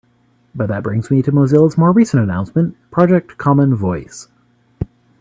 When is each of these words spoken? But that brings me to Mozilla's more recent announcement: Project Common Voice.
But 0.55 0.65
that 0.69 0.81
brings 0.81 1.11
me 1.11 1.21
to 1.21 1.31
Mozilla's 1.31 1.77
more 1.77 1.91
recent 1.91 2.23
announcement: 2.23 2.75
Project 2.89 3.37
Common 3.37 3.75
Voice. 3.75 4.29